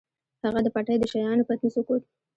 هغه 0.43 0.59
د 0.63 0.67
پټۍ 0.75 0.95
د 0.99 1.03
شيانو 1.11 1.47
پتنوس 1.47 1.75
وکوت. 1.77 2.03